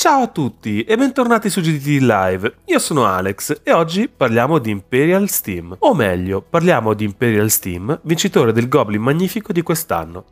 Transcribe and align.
Ciao 0.00 0.22
a 0.22 0.28
tutti 0.28 0.82
e 0.82 0.96
bentornati 0.96 1.50
su 1.50 1.60
GDT 1.60 2.00
Live. 2.00 2.54
Io 2.64 2.78
sono 2.78 3.04
Alex 3.04 3.60
e 3.62 3.70
oggi 3.70 4.08
parliamo 4.08 4.56
di 4.56 4.70
Imperial 4.70 5.28
Steam, 5.28 5.76
o 5.78 5.94
meglio, 5.94 6.40
parliamo 6.40 6.94
di 6.94 7.04
Imperial 7.04 7.50
Steam, 7.50 8.00
vincitore 8.04 8.54
del 8.54 8.66
Goblin 8.66 9.02
Magnifico 9.02 9.52
di 9.52 9.60
quest'anno. 9.60 10.24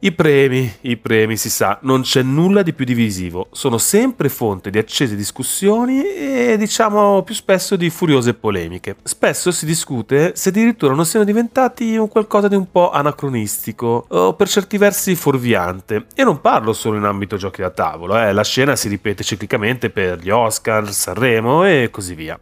I 0.00 0.12
premi, 0.12 0.70
i 0.82 0.96
premi 0.98 1.36
si 1.36 1.48
sa, 1.48 1.78
non 1.82 2.02
c'è 2.02 2.22
nulla 2.22 2.62
di 2.62 2.74
più 2.74 2.84
divisivo, 2.84 3.48
sono 3.52 3.78
sempre 3.78 4.28
fonte 4.28 4.68
di 4.68 4.76
accese 4.76 5.16
discussioni 5.16 6.04
e 6.04 6.56
diciamo 6.58 7.22
più 7.22 7.34
spesso 7.34 7.74
di 7.76 7.88
furiose 7.88 8.34
polemiche. 8.34 8.96
Spesso 9.02 9.50
si 9.50 9.64
discute 9.64 10.32
se 10.36 10.50
addirittura 10.50 10.94
non 10.94 11.06
siano 11.06 11.24
diventati 11.24 11.96
un 11.96 12.08
qualcosa 12.08 12.48
di 12.48 12.54
un 12.54 12.70
po' 12.70 12.90
anacronistico 12.90 14.06
o 14.08 14.34
per 14.34 14.48
certi 14.48 14.76
versi 14.76 15.14
fuorviante. 15.14 16.06
E 16.14 16.22
non 16.22 16.42
parlo 16.42 16.74
solo 16.74 16.98
in 16.98 17.04
ambito 17.04 17.36
giochi 17.36 17.62
da 17.62 17.70
tavolo, 17.70 18.18
eh, 18.18 18.32
la 18.32 18.44
scena 18.44 18.76
si 18.76 18.88
ripete 18.88 19.24
ciclicamente 19.24 19.88
per 19.88 20.18
gli 20.18 20.28
Oscar, 20.28 20.92
Sanremo 20.92 21.64
e 21.64 21.88
così 21.90 22.14
via. 22.14 22.38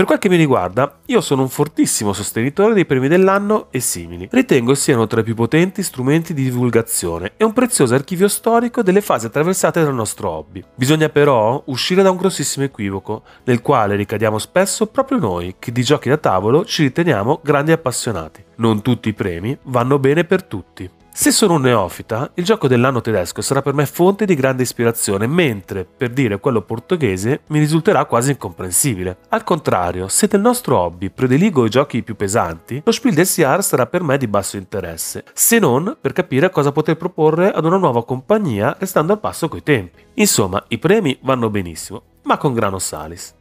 Per 0.00 0.08
quel 0.08 0.18
che 0.18 0.30
mi 0.30 0.36
riguarda, 0.36 1.00
io 1.08 1.20
sono 1.20 1.42
un 1.42 1.50
fortissimo 1.50 2.14
sostenitore 2.14 2.72
dei 2.72 2.86
premi 2.86 3.06
dell'anno 3.06 3.66
e 3.70 3.80
simili. 3.80 4.30
Ritengo 4.32 4.74
siano 4.74 5.06
tra 5.06 5.20
i 5.20 5.22
più 5.22 5.34
potenti 5.34 5.82
strumenti 5.82 6.32
di 6.32 6.44
divulgazione 6.44 7.32
e 7.36 7.44
un 7.44 7.52
prezioso 7.52 7.94
archivio 7.94 8.26
storico 8.26 8.82
delle 8.82 9.02
fasi 9.02 9.26
attraversate 9.26 9.82
dal 9.82 9.92
nostro 9.92 10.30
hobby. 10.30 10.64
Bisogna 10.74 11.10
però 11.10 11.62
uscire 11.66 12.02
da 12.02 12.10
un 12.10 12.16
grossissimo 12.16 12.64
equivoco, 12.64 13.24
nel 13.44 13.60
quale 13.60 13.94
ricadiamo 13.94 14.38
spesso 14.38 14.86
proprio 14.86 15.18
noi, 15.18 15.56
che 15.58 15.70
di 15.70 15.82
giochi 15.82 16.08
da 16.08 16.16
tavolo 16.16 16.64
ci 16.64 16.84
riteniamo 16.84 17.40
grandi 17.42 17.72
appassionati. 17.72 18.42
Non 18.56 18.80
tutti 18.80 19.10
i 19.10 19.12
premi 19.12 19.54
vanno 19.64 19.98
bene 19.98 20.24
per 20.24 20.44
tutti. 20.44 20.90
Se 21.12 21.32
sono 21.32 21.54
un 21.54 21.62
neofita, 21.62 22.30
il 22.34 22.44
gioco 22.44 22.66
dell'anno 22.66 23.00
tedesco 23.00 23.42
sarà 23.42 23.60
per 23.60 23.74
me 23.74 23.84
fonte 23.84 24.24
di 24.24 24.34
grande 24.34 24.62
ispirazione, 24.62 25.26
mentre 25.26 25.84
per 25.84 26.10
dire 26.10 26.38
quello 26.38 26.62
portoghese 26.62 27.42
mi 27.48 27.58
risulterà 27.58 28.06
quasi 28.06 28.30
incomprensibile. 28.30 29.18
Al 29.30 29.44
contrario, 29.44 30.08
se 30.08 30.28
del 30.28 30.40
nostro 30.40 30.78
hobby 30.78 31.10
prediligo 31.10 31.66
i 31.66 31.68
giochi 31.68 32.02
più 32.02 32.16
pesanti, 32.16 32.80
lo 32.82 32.92
Spiel 32.92 33.14
des 33.14 33.36
Jahres 33.36 33.66
sarà 33.66 33.86
per 33.86 34.02
me 34.02 34.16
di 34.16 34.28
basso 34.28 34.56
interesse, 34.56 35.24
se 35.34 35.58
non 35.58 35.96
per 36.00 36.12
capire 36.12 36.48
cosa 36.48 36.72
poter 36.72 36.96
proporre 36.96 37.50
ad 37.50 37.64
una 37.64 37.76
nuova 37.76 38.04
compagnia 38.04 38.74
restando 38.78 39.12
al 39.12 39.20
passo 39.20 39.48
coi 39.48 39.62
tempi. 39.62 40.02
Insomma, 40.14 40.64
i 40.68 40.78
premi 40.78 41.18
vanno 41.22 41.50
benissimo, 41.50 42.02
ma 42.22 42.38
con 42.38 42.54
grano 42.54 42.78
salis. 42.78 43.34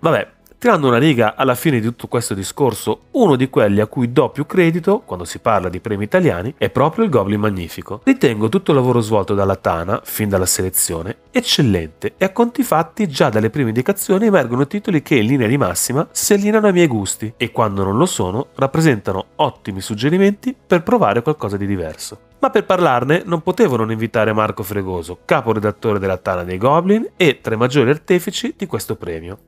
Vabbè, 0.00 0.36
Tirando 0.60 0.88
una 0.88 0.98
riga 0.98 1.36
alla 1.36 1.54
fine 1.54 1.78
di 1.78 1.86
tutto 1.86 2.08
questo 2.08 2.34
discorso, 2.34 3.02
uno 3.12 3.36
di 3.36 3.48
quelli 3.48 3.78
a 3.78 3.86
cui 3.86 4.10
do 4.10 4.30
più 4.30 4.44
credito, 4.44 5.02
quando 5.06 5.24
si 5.24 5.38
parla 5.38 5.68
di 5.68 5.78
premi 5.78 6.02
italiani, 6.02 6.52
è 6.58 6.68
proprio 6.68 7.04
il 7.04 7.10
Goblin 7.10 7.38
Magnifico. 7.38 8.00
Ritengo 8.02 8.48
tutto 8.48 8.72
il 8.72 8.76
lavoro 8.78 8.98
svolto 8.98 9.34
dalla 9.34 9.54
Tana, 9.54 10.00
fin 10.02 10.28
dalla 10.28 10.46
selezione, 10.46 11.18
eccellente 11.30 12.14
e 12.16 12.24
a 12.24 12.32
conti 12.32 12.64
fatti 12.64 13.06
già 13.06 13.28
dalle 13.28 13.50
prime 13.50 13.68
indicazioni 13.68 14.26
emergono 14.26 14.66
titoli 14.66 15.00
che 15.00 15.14
in 15.14 15.26
linea 15.26 15.46
di 15.46 15.56
massima 15.56 16.08
si 16.10 16.32
allineano 16.32 16.66
ai 16.66 16.72
miei 16.72 16.88
gusti 16.88 17.32
e 17.36 17.52
quando 17.52 17.84
non 17.84 17.96
lo 17.96 18.06
sono 18.06 18.48
rappresentano 18.56 19.26
ottimi 19.36 19.80
suggerimenti 19.80 20.56
per 20.66 20.82
provare 20.82 21.22
qualcosa 21.22 21.56
di 21.56 21.66
diverso. 21.66 22.18
Ma 22.40 22.50
per 22.50 22.64
parlarne 22.64 23.22
non 23.24 23.42
potevo 23.42 23.76
non 23.76 23.92
invitare 23.92 24.32
Marco 24.32 24.64
Fregoso, 24.64 25.20
caporedattore 25.24 26.00
della 26.00 26.16
Tana 26.16 26.42
dei 26.42 26.58
Goblin 26.58 27.10
e 27.16 27.38
tra 27.40 27.54
i 27.54 27.58
maggiori 27.58 27.90
artefici 27.90 28.54
di 28.56 28.66
questo 28.66 28.96
premio. 28.96 29.38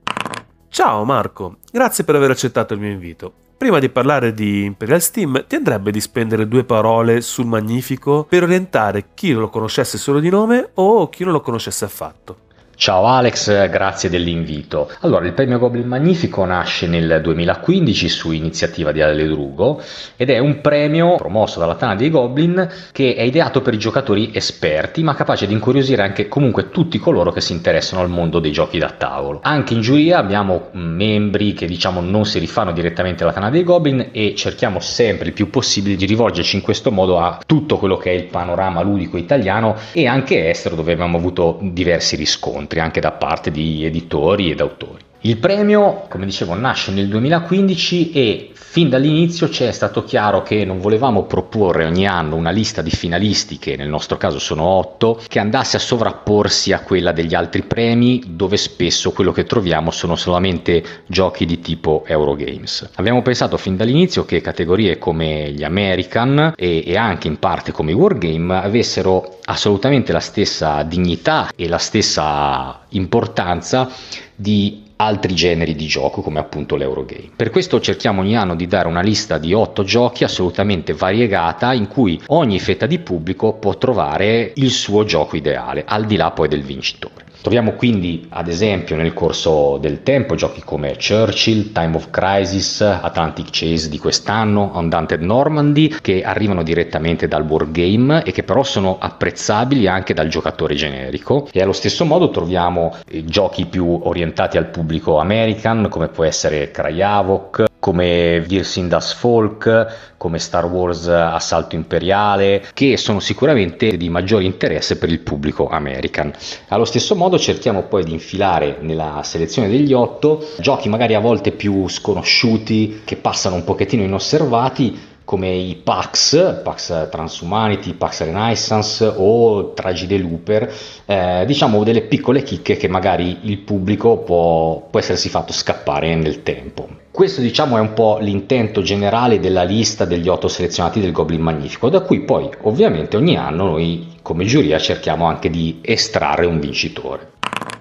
Ciao 0.73 1.05
Marco, 1.05 1.57
grazie 1.73 2.05
per 2.05 2.15
aver 2.15 2.31
accettato 2.31 2.75
il 2.75 2.81
mio 2.81 2.93
invito. 2.93 3.33
Prima 3.57 3.81
di 3.81 3.89
parlare 3.89 4.33
di 4.33 4.63
Imperial 4.63 5.03
Steam, 5.03 5.45
ti 5.49 5.57
andrebbe 5.57 5.91
di 5.91 6.01
spendere 6.01 6.47
due 6.47 6.63
parole 6.63 7.23
sul 7.23 7.47
Magnifico 7.47 8.23
per 8.23 8.45
orientare 8.45 9.07
chi 9.13 9.33
lo 9.33 9.51
conoscesse 9.51 9.99
solo 9.99 10.21
di 10.21 10.29
nome 10.29 10.71
o 10.75 11.09
chi 11.09 11.25
non 11.25 11.33
lo 11.33 11.41
conoscesse 11.41 11.85
affatto? 11.85 12.37
Ciao 12.81 13.05
Alex, 13.05 13.69
grazie 13.69 14.09
dell'invito. 14.09 14.91
Allora, 15.01 15.27
il 15.27 15.35
premio 15.35 15.59
Goblin 15.59 15.87
Magnifico 15.87 16.47
nasce 16.47 16.87
nel 16.87 17.21
2015 17.23 18.09
su 18.09 18.31
iniziativa 18.33 18.91
di 18.91 19.03
Ale 19.03 19.27
Drugo 19.27 19.83
ed 20.17 20.31
è 20.31 20.39
un 20.39 20.63
premio 20.63 21.17
promosso 21.17 21.59
dalla 21.59 21.75
Tana 21.75 21.95
dei 21.95 22.09
Goblin 22.09 22.67
che 22.91 23.15
è 23.17 23.21
ideato 23.21 23.61
per 23.61 23.75
i 23.75 23.79
giocatori 23.79 24.31
esperti 24.33 25.03
ma 25.03 25.15
capace 25.15 25.47
di 25.47 25.53
incuriosire 25.53 26.01
anche 26.01 26.27
comunque 26.27 26.71
tutti 26.71 26.99
coloro 26.99 27.33
che 27.33 27.43
si 27.43 27.53
interessano 27.53 28.01
al 28.01 28.09
mondo 28.09 28.39
dei 28.39 28.51
giochi 28.51 28.79
da 28.79 28.89
tavolo. 28.93 29.41
Anche 29.43 29.75
in 29.75 29.83
giuria 29.83 30.17
abbiamo 30.17 30.69
membri 30.73 31.53
che 31.53 31.67
diciamo 31.67 32.01
non 32.01 32.25
si 32.25 32.39
rifanno 32.39 32.73
direttamente 32.73 33.25
alla 33.25 33.35
Tana 33.35 33.51
dei 33.51 33.63
Goblin 33.63 34.09
e 34.11 34.35
cerchiamo 34.35 34.81
sempre 34.81 35.27
il 35.27 35.35
più 35.35 35.51
possibile 35.51 35.97
di 35.97 36.07
rivolgerci 36.07 36.57
in 36.57 36.63
questo 36.63 36.91
modo 36.91 37.21
a 37.21 37.41
tutto 37.45 37.77
quello 37.77 37.99
che 37.99 38.11
è 38.11 38.15
il 38.15 38.25
panorama 38.25 38.81
ludico 38.81 39.19
italiano 39.19 39.77
e 39.93 40.07
anche 40.07 40.49
estero 40.49 40.77
dove 40.77 40.95
abbiamo 40.95 41.19
avuto 41.19 41.59
diversi 41.61 42.17
riscontri 42.17 42.69
incontri 42.71 42.81
anche 42.81 43.01
da 43.01 43.11
parte 43.11 43.51
di 43.51 43.85
editori 43.85 44.51
ed 44.51 44.61
autori. 44.61 45.10
Il 45.23 45.37
premio, 45.37 46.07
come 46.09 46.25
dicevo, 46.25 46.55
nasce 46.55 46.93
nel 46.93 47.07
2015 47.09 48.11
e 48.13 48.51
fin 48.55 48.89
dall'inizio 48.89 49.51
ci 49.51 49.65
è 49.65 49.71
stato 49.71 50.03
chiaro 50.03 50.43
che 50.43 50.65
non 50.65 50.81
volevamo 50.81 51.25
proporre 51.25 51.85
ogni 51.85 52.07
anno 52.07 52.37
una 52.37 52.49
lista 52.49 52.81
di 52.81 52.89
finalisti, 52.89 53.59
che 53.59 53.77
nel 53.77 53.91
nostro 53.91 54.17
caso 54.17 54.39
sono 54.39 54.63
otto, 54.63 55.21
che 55.29 55.39
andasse 55.39 55.77
a 55.77 55.81
sovrapporsi 55.81 56.73
a 56.73 56.81
quella 56.81 57.13
degli 57.13 57.35
altri 57.35 57.65
premi, 57.65 58.23
dove 58.29 58.57
spesso 58.57 59.13
quello 59.13 59.31
che 59.31 59.45
troviamo 59.45 59.91
sono 59.91 60.17
solamente 60.17 60.83
giochi 61.07 61.45
di 61.45 61.61
tipo 61.61 62.05
Eurogames. 62.07 62.89
Abbiamo 62.95 63.21
pensato 63.21 63.59
fin 63.59 63.77
dall'inizio 63.77 64.25
che 64.25 64.41
categorie 64.41 64.97
come 64.97 65.53
gli 65.53 65.65
American 65.65 66.55
e, 66.57 66.83
e 66.87 66.97
anche 66.97 67.29
in 67.29 67.39
parte 67.39 67.73
come 67.73 67.91
i 67.91 67.95
Wargame 67.95 68.57
avessero 68.57 69.37
assolutamente 69.45 70.13
la 70.13 70.21
stessa 70.21 70.83
dignità 70.83 71.51
e 71.55 71.69
la 71.69 71.77
stessa 71.77 72.87
importanza 72.89 73.91
di 74.35 74.89
altri 75.01 75.35
generi 75.35 75.75
di 75.75 75.87
gioco 75.87 76.21
come 76.21 76.39
appunto 76.39 76.77
l'Eurogame. 76.77 77.31
Per 77.35 77.49
questo 77.49 77.81
cerchiamo 77.81 78.21
ogni 78.21 78.37
anno 78.37 78.55
di 78.55 78.67
dare 78.67 78.87
una 78.87 79.01
lista 79.01 79.39
di 79.39 79.55
8 79.55 79.83
giochi 79.83 80.25
assolutamente 80.25 80.93
variegata 80.93 81.73
in 81.73 81.89
cui 81.89 82.21
ogni 82.27 82.61
fetta 82.61 82.85
di 82.85 82.99
pubblico 82.99 83.55
può 83.55 83.79
trovare 83.79 84.53
il 84.57 84.71
suo 84.71 85.05
gioco 85.05 85.37
ideale, 85.37 85.85
al 85.87 86.05
di 86.05 86.17
là 86.17 86.31
poi 86.33 86.49
del 86.49 86.63
vincitore. 86.63 87.29
Troviamo 87.41 87.73
quindi 87.73 88.27
ad 88.29 88.49
esempio 88.49 88.97
nel 88.97 89.15
corso 89.15 89.79
del 89.81 90.03
tempo 90.03 90.35
giochi 90.35 90.61
come 90.63 90.97
Churchill, 90.97 91.73
Time 91.73 91.97
of 91.97 92.11
Crisis, 92.11 92.83
Atlantic 92.83 93.49
Chase 93.51 93.89
di 93.89 93.99
quest'anno, 93.99 94.73
Undaunted 94.75 95.23
Normandy 95.23 95.89
che 96.03 96.23
arrivano 96.23 96.63
direttamente 96.63 97.29
dal 97.29 97.47
wargame 97.47 98.25
e 98.25 98.33
che 98.33 98.43
però 98.43 98.63
sono 98.63 98.99
apprezzabili 99.01 99.87
anche 99.87 100.13
dal 100.13 100.29
giocatore 100.29 100.75
generico 100.75 101.49
e 101.51 101.63
allo 101.63 101.73
stesso 101.73 102.05
modo 102.05 102.29
troviamo 102.29 102.95
eh, 103.09 103.25
giochi 103.25 103.65
più 103.65 104.01
orientati 104.03 104.59
al 104.59 104.67
pubblico 104.67 105.19
American 105.19 105.89
come 105.89 106.09
può 106.09 106.25
essere 106.25 106.71
Krajavok, 106.71 107.69
come 107.81 108.41
Virsin 108.47 108.87
Das 108.89 109.15
Folk, 109.15 110.13
come 110.19 110.39
Star 110.39 110.67
Wars 110.67 111.09
Assalto 111.09 111.75
Imperiale, 111.75 112.63
che 112.75 112.97
sono 112.99 113.21
sicuramente 113.21 113.97
di 113.97 114.11
maggiore 114.11 114.45
interesse 114.45 114.99
per 114.99 115.09
il 115.09 115.21
pubblico 115.21 115.67
American. 115.67 116.31
Allo 116.69 116.85
stesso 116.85 117.17
modo 117.17 117.30
cerchiamo 117.39 117.83
poi 117.83 118.05
di 118.05 118.13
infilare 118.13 118.79
nella 118.81 119.21
selezione 119.23 119.69
degli 119.69 119.93
otto 119.93 120.47
giochi 120.59 120.89
magari 120.89 121.15
a 121.15 121.21
volte 121.21 121.53
più 121.53 121.89
sconosciuti, 121.89 123.03
che 123.05 123.17
passano 123.17 123.57
un 123.57 123.65
pochettino 123.65 124.03
inosservati, 124.03 125.09
come 125.25 125.51
i 125.51 125.77
Pax, 125.77 126.63
Pax 126.63 127.09
Transhumanity, 127.09 127.93
Pax 127.93 128.25
Renaissance 128.25 129.13
o 129.17 129.73
Tragide 129.75 130.19
Looper, 130.19 130.75
eh, 131.07 131.45
diciamo 131.47 131.85
delle 131.85 132.03
piccole 132.03 132.43
chicche 132.43 132.77
che 132.77 132.89
magari 132.89 133.39
il 133.43 133.59
pubblico 133.59 134.17
può, 134.17 134.89
può 134.91 134.99
essersi 134.99 135.29
fatto 135.29 135.53
scappare 135.53 136.17
nel 136.17 136.43
tempo. 136.43 137.00
Questo 137.13 137.41
diciamo 137.41 137.77
è 137.77 137.81
un 137.81 137.93
po' 137.93 138.19
l'intento 138.21 138.83
generale 138.83 139.41
della 139.41 139.65
lista 139.65 140.05
degli 140.05 140.29
otto 140.29 140.47
selezionati 140.47 141.01
del 141.01 141.11
Goblin 141.11 141.41
Magnifico, 141.41 141.89
da 141.89 142.01
cui 142.03 142.21
poi 142.21 142.49
ovviamente 142.63 143.17
ogni 143.17 143.37
anno 143.37 143.65
noi 143.65 144.19
come 144.23 144.45
giuria 144.45 144.79
cerchiamo 144.79 145.27
anche 145.27 145.51
di 145.51 145.81
estrarre 145.83 146.47
un 146.47 146.61
vincitore. 146.61 147.33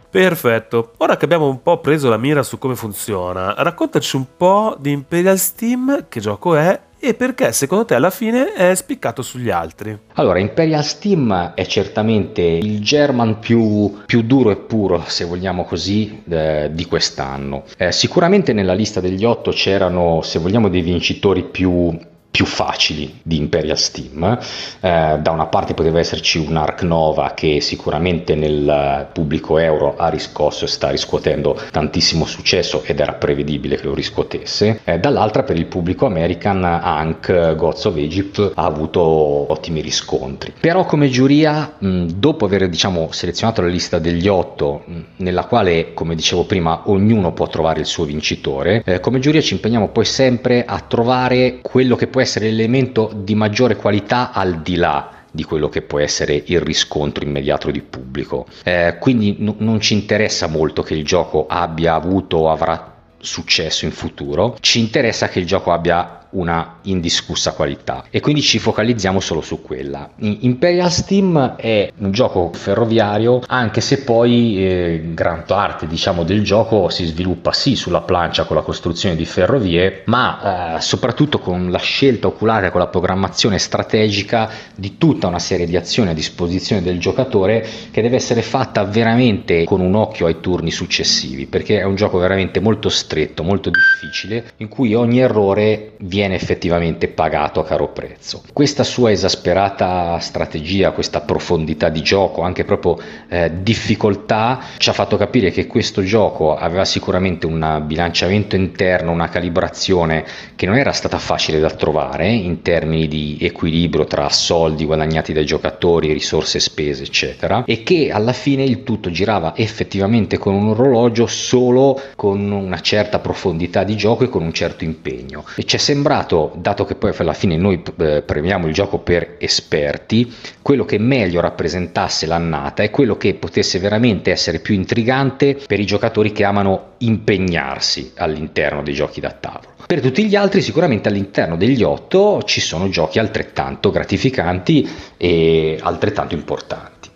Perfetto, 0.09 0.93
ora 0.97 1.15
che 1.15 1.25
abbiamo 1.25 1.47
un 1.47 1.61
po' 1.61 1.77
preso 1.77 2.09
la 2.09 2.17
mira 2.17 2.41
su 2.41 2.57
come 2.57 2.75
funziona, 2.75 3.53
raccontaci 3.55 4.15
un 4.15 4.25
po' 4.35 4.75
di 4.79 4.91
Imperial 4.91 5.37
Steam, 5.37 6.07
che 6.09 6.19
gioco 6.19 6.55
è 6.55 6.79
e 6.99 7.13
perché 7.13 7.51
secondo 7.53 7.85
te 7.85 7.95
alla 7.95 8.09
fine 8.09 8.53
è 8.53 8.75
spiccato 8.75 9.21
sugli 9.21 9.49
altri? 9.49 9.97
Allora, 10.13 10.39
Imperial 10.39 10.83
Steam 10.83 11.53
è 11.55 11.65
certamente 11.65 12.41
il 12.41 12.81
German 12.81 13.39
più, 13.39 13.99
più 14.05 14.21
duro 14.23 14.51
e 14.51 14.57
puro, 14.57 15.03
se 15.07 15.23
vogliamo 15.25 15.63
così, 15.63 16.23
eh, 16.29 16.69
di 16.73 16.85
quest'anno. 16.85 17.63
Eh, 17.77 17.91
sicuramente 17.91 18.53
nella 18.53 18.73
lista 18.73 18.99
degli 18.99 19.23
otto 19.23 19.51
c'erano, 19.51 20.21
se 20.21 20.39
vogliamo, 20.39 20.69
dei 20.69 20.81
vincitori 20.81 21.43
più 21.43 21.97
più 22.31 22.45
facili 22.45 23.19
di 23.23 23.37
Imperial 23.37 23.77
Steam. 23.77 24.37
Eh, 24.79 25.17
da 25.19 25.31
una 25.31 25.47
parte 25.47 25.73
poteva 25.73 25.99
esserci 25.99 26.37
un 26.37 26.55
Arc 26.55 26.83
Nova 26.83 27.33
che 27.33 27.59
sicuramente 27.59 28.35
nel 28.35 29.07
pubblico 29.11 29.57
euro 29.57 29.95
ha 29.97 30.09
riscosso 30.09 30.65
e 30.65 30.67
sta 30.67 30.89
riscuotendo 30.89 31.59
tantissimo 31.71 32.25
successo 32.25 32.83
ed 32.85 32.99
era 32.99 33.13
prevedibile 33.13 33.77
che 33.77 33.85
lo 33.85 33.93
riscuotesse. 33.93 34.81
Eh, 34.83 34.99
dall'altra 34.99 35.43
per 35.43 35.57
il 35.57 35.65
pubblico 35.65 36.05
American 36.05 36.63
Hank 36.63 37.55
Gods 37.55 37.85
of 37.85 37.97
Egypt 37.97 38.51
ha 38.55 38.63
avuto 38.63 39.01
ottimi 39.01 39.81
riscontri. 39.81 40.53
Però 40.59 40.85
come 40.85 41.09
giuria, 41.09 41.75
mh, 41.77 42.05
dopo 42.15 42.45
aver 42.45 42.69
diciamo, 42.69 43.09
selezionato 43.11 43.61
la 43.61 43.67
lista 43.67 43.99
degli 43.99 44.27
otto, 44.27 44.83
mh, 44.85 44.99
nella 45.17 45.45
quale 45.45 45.93
come 45.93 46.15
dicevo 46.15 46.45
prima 46.45 46.83
ognuno 46.85 47.33
può 47.33 47.47
trovare 47.47 47.79
il 47.79 47.85
suo 47.85 48.05
vincitore, 48.05 48.83
eh, 48.85 48.99
come 48.99 49.19
giuria 49.19 49.41
ci 49.41 49.53
impegniamo 49.53 49.89
poi 49.89 50.05
sempre 50.05 50.63
a 50.65 50.79
trovare 50.79 51.59
quello 51.61 51.95
che 51.95 52.07
può 52.07 52.18
può 52.19 52.27
essere 52.27 52.49
l'elemento 52.49 53.11
di 53.15 53.33
maggiore 53.33 53.77
qualità 53.77 54.31
al 54.33 54.61
di 54.61 54.75
là 54.75 55.11
di 55.31 55.43
quello 55.43 55.69
che 55.69 55.83
può 55.83 55.99
essere 55.99 56.43
il 56.47 56.59
riscontro 56.59 57.23
immediato 57.23 57.71
di 57.71 57.81
pubblico. 57.81 58.45
Eh, 58.63 58.97
quindi 58.99 59.37
n- 59.39 59.55
non 59.59 59.79
ci 59.79 59.93
interessa 59.93 60.47
molto 60.47 60.81
che 60.81 60.95
il 60.95 61.05
gioco 61.05 61.45
abbia 61.47 61.93
avuto 61.93 62.37
o 62.37 62.51
avrà 62.51 62.97
successo 63.19 63.85
in 63.85 63.91
futuro, 63.91 64.57
ci 64.59 64.79
interessa 64.79 65.29
che 65.29 65.39
il 65.39 65.45
gioco 65.45 65.71
abbia 65.71 66.18
una 66.31 66.77
indiscussa 66.83 67.53
qualità 67.53 68.05
e 68.09 68.19
quindi 68.19 68.41
ci 68.41 68.59
focalizziamo 68.59 69.19
solo 69.19 69.41
su 69.41 69.61
quella. 69.61 70.09
Imperial 70.17 70.91
Steam 70.91 71.55
è 71.55 71.91
un 71.97 72.11
gioco 72.11 72.51
ferroviario 72.53 73.41
anche 73.47 73.81
se 73.81 74.03
poi 74.03 74.63
eh, 74.63 75.01
gran 75.13 75.43
parte 75.45 75.87
diciamo 75.87 76.23
del 76.23 76.43
gioco 76.43 76.89
si 76.89 77.05
sviluppa 77.05 77.51
sì 77.51 77.75
sulla 77.75 78.01
plancia 78.01 78.45
con 78.45 78.55
la 78.55 78.61
costruzione 78.61 79.15
di 79.15 79.25
ferrovie 79.25 80.03
ma 80.05 80.75
eh, 80.77 80.81
soprattutto 80.81 81.39
con 81.39 81.71
la 81.71 81.79
scelta 81.79 82.27
oculare 82.27 82.71
con 82.71 82.79
la 82.79 82.87
programmazione 82.87 83.57
strategica 83.57 84.49
di 84.75 84.97
tutta 84.97 85.27
una 85.27 85.39
serie 85.39 85.65
di 85.65 85.75
azioni 85.75 86.09
a 86.09 86.13
disposizione 86.13 86.81
del 86.81 86.99
giocatore 86.99 87.65
che 87.91 88.01
deve 88.01 88.17
essere 88.17 88.41
fatta 88.41 88.83
veramente 88.83 89.63
con 89.63 89.81
un 89.81 89.95
occhio 89.95 90.27
ai 90.27 90.39
turni 90.39 90.71
successivi 90.71 91.47
perché 91.47 91.79
è 91.79 91.83
un 91.83 91.95
gioco 91.95 92.17
veramente 92.17 92.59
molto 92.59 92.89
stretto 92.89 93.43
molto 93.43 93.69
difficile 93.69 94.51
in 94.57 94.67
cui 94.67 94.93
ogni 94.93 95.19
errore 95.19 95.93
viene 95.99 96.18
viene 96.19 96.35
effettivamente 96.35 97.07
pagato 97.07 97.61
a 97.61 97.63
caro 97.63 97.87
prezzo. 97.93 98.41
Questa 98.51 98.83
sua 98.83 99.09
esasperata 99.09 100.19
strategia, 100.19 100.91
questa 100.91 101.21
profondità 101.21 101.87
di 101.87 102.01
gioco, 102.01 102.41
anche 102.41 102.65
proprio 102.65 102.97
eh, 103.29 103.49
difficoltà, 103.61 104.59
ci 104.77 104.89
ha 104.89 104.93
fatto 104.93 105.15
capire 105.15 105.49
che 105.49 105.65
questo 105.65 106.03
gioco 106.03 106.57
aveva 106.57 106.83
sicuramente 106.83 107.45
un 107.45 107.83
bilanciamento 107.85 108.57
interno, 108.57 109.11
una 109.11 109.29
calibrazione 109.29 110.25
che 110.57 110.65
non 110.65 110.75
era 110.75 110.91
stata 110.91 111.19
facile 111.19 111.61
da 111.61 111.69
trovare 111.69 112.27
in 112.27 112.61
termini 112.61 113.07
di 113.07 113.37
equilibrio 113.39 114.03
tra 114.03 114.27
soldi 114.27 114.83
guadagnati 114.83 115.31
dai 115.31 115.45
giocatori, 115.45 116.11
risorse 116.11 116.59
spese, 116.59 117.03
eccetera, 117.03 117.63
e 117.65 117.83
che 117.83 118.11
alla 118.11 118.33
fine 118.33 118.65
il 118.65 118.83
tutto 118.83 119.09
girava 119.09 119.55
effettivamente 119.55 120.37
con 120.37 120.53
un 120.53 120.67
orologio 120.67 121.27
solo 121.27 121.97
con 122.17 122.51
una 122.51 122.81
certa 122.81 123.19
profondità 123.19 123.85
di 123.85 123.95
gioco 123.95 124.25
e 124.25 124.29
con 124.29 124.43
un 124.43 124.51
certo 124.51 124.83
impegno. 124.83 125.45
E 125.55 125.63
ci 125.63 125.77
è 125.77 125.79
sembrato 125.79 126.07
sembrato, 126.09 126.51
dato 126.55 126.85
che 126.85 126.95
poi 126.95 127.13
alla 127.15 127.33
fine 127.33 127.55
noi 127.55 127.83
eh, 127.97 128.23
premiamo 128.23 128.65
il 128.65 128.73
gioco 128.73 128.97
per 128.97 129.35
esperti, 129.37 130.33
quello 130.63 130.83
che 130.83 130.97
meglio 130.97 131.39
rappresentasse 131.39 132.25
l'annata 132.25 132.81
e 132.81 132.89
quello 132.89 133.15
che 133.15 133.35
potesse 133.35 133.77
veramente 133.77 134.31
essere 134.31 134.57
più 134.57 134.73
intrigante 134.73 135.59
per 135.67 135.79
i 135.79 135.85
giocatori 135.85 136.31
che 136.31 136.43
amano 136.43 136.93
impegnarsi 136.97 138.13
all'interno 138.15 138.81
dei 138.81 138.95
giochi 138.95 139.19
da 139.19 139.31
tavolo. 139.31 139.75
Per 139.85 140.01
tutti 140.01 140.25
gli 140.25 140.35
altri 140.35 140.63
sicuramente 140.63 141.09
all'interno 141.09 141.55
degli 141.55 141.83
otto 141.83 142.41
ci 142.43 142.59
sono 142.59 142.89
giochi 142.89 143.19
altrettanto 143.19 143.91
gratificanti 143.91 144.89
e 145.15 145.77
altrettanto 145.79 146.33
importanti. 146.33 147.09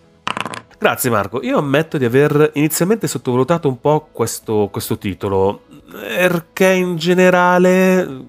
Grazie 0.78 1.10
Marco, 1.10 1.42
io 1.42 1.58
ammetto 1.58 1.98
di 1.98 2.04
aver 2.04 2.50
inizialmente 2.54 3.08
sottovalutato 3.08 3.66
un 3.66 3.80
po' 3.80 4.08
questo, 4.12 4.68
questo 4.70 4.98
titolo, 4.98 5.62
perché 5.90 6.72
in 6.72 6.96
generale 6.96 8.26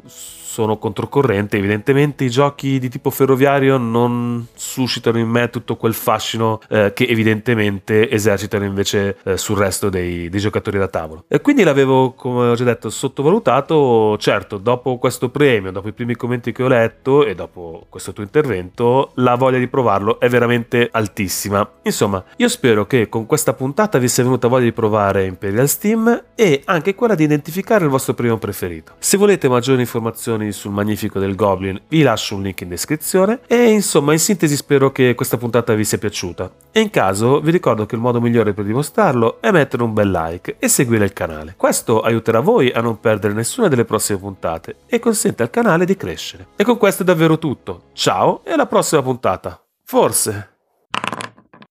sono 0.56 0.78
controcorrente. 0.78 1.58
Evidentemente 1.58 2.24
i 2.24 2.30
giochi 2.30 2.80
di 2.80 2.88
tipo 2.88 3.10
ferroviario 3.10 3.76
non 3.76 4.48
suscitano 4.54 5.18
in 5.18 5.28
me 5.28 5.50
tutto 5.50 5.76
quel 5.76 5.94
fascino 5.94 6.62
eh, 6.70 6.94
che 6.96 7.04
evidentemente 7.04 8.10
esercitano 8.10 8.64
invece 8.64 9.18
eh, 9.24 9.36
sul 9.36 9.58
resto 9.58 9.90
dei, 9.90 10.30
dei, 10.30 10.40
giocatori 10.40 10.78
da 10.78 10.88
tavolo. 10.88 11.26
E 11.28 11.42
quindi 11.42 11.64
l'avevo, 11.64 12.14
come 12.14 12.48
ho 12.48 12.56
già 12.56 12.64
detto, 12.64 12.90
sottovalutato. 12.90 14.18
Certo, 14.18 14.58
dopo 14.58 14.98
questo 14.98 15.28
premio, 15.28 15.74
dopo 15.74 15.90
i 15.90 15.92
primi 15.92 16.16
commenti 16.16 16.54
che 16.54 16.64
ho 16.64 16.70
letto 16.70 17.26
e 17.26 17.36
dopo 17.36 17.88
questo 17.90 18.14
tuo 18.14 18.24
intervento, 18.24 19.12
la 19.16 19.36
voglia 19.36 19.58
di 19.58 19.68
provarlo 19.68 20.22
è 20.22 20.30
veramente 20.30 20.88
altissima. 20.90 21.70
Insomma, 21.82 22.24
io 22.38 22.48
spero 22.48 22.88
che 22.88 23.10
con 23.10 23.26
questa 23.26 23.52
puntata 23.54 23.98
vi 23.98 24.08
sia 24.08 24.24
venuta 24.24 24.48
voglia 24.48 24.64
di 24.64 24.72
provare 24.72 25.26
Imperial 25.26 25.68
Steam 25.68 26.24
e 26.34 26.62
anche 26.64 26.96
quella 26.96 27.16
di 27.16 27.26
identificare 27.26 27.84
il 27.84 27.90
vostro 27.90 28.14
primo 28.14 28.38
preferito. 28.38 28.94
Se 29.00 29.18
volete 29.18 29.50
maggiori 29.50 29.82
informazioni 29.82 30.44
informazioni 30.46 30.52
sul 30.52 30.72
Magnifico 30.72 31.20
del 31.20 31.36
Goblin 31.36 31.80
vi 31.88 32.02
lascio 32.02 32.36
un 32.36 32.44
link 32.44 32.62
in 32.62 32.70
descrizione 32.70 33.42
e 33.48 33.70
insomma 33.70 34.14
in 34.14 34.20
sintesi 34.20 34.56
spero 34.56 34.92
che 34.92 35.16
questa 35.16 35.38
puntata 35.38 35.74
vi 35.74 35.84
sia 35.84 35.98
piaciuta 35.98 36.52
e 36.72 36.80
in 36.80 36.90
caso 36.90 37.40
vi 37.40 37.52
ricordo 37.52 37.86
che 37.86 37.96
il 37.96 38.02
modo 38.02 38.22
migliore 38.22 38.54
per 38.54 38.66
dimostrarlo 38.66 39.42
è 39.42 39.52
mettere 39.52 39.84
un 39.84 39.94
bel 39.94 40.10
like 40.10 40.58
e 40.60 40.68
seguire 40.68 41.06
il 41.06 41.14
canale. 41.14 41.54
Questo 41.58 42.02
aiuterà 42.02 42.40
voi 42.40 42.72
a 42.72 42.82
non 42.82 43.00
perdere 43.00 43.34
nessuna 43.34 43.68
delle 43.68 43.86
prossime 43.86 44.20
puntate 44.20 44.78
e 44.88 45.00
consente 45.00 45.44
al 45.44 45.50
canale 45.50 45.86
di 45.86 45.96
crescere. 45.96 46.48
E 46.56 46.64
con 46.64 46.78
questo 46.78 47.04
è 47.04 47.06
davvero 47.06 47.38
tutto. 47.38 47.84
Ciao 47.94 48.42
e 48.44 48.52
alla 48.52 48.66
prossima 48.66 49.02
puntata. 49.02 49.62
Forse. 49.84 50.55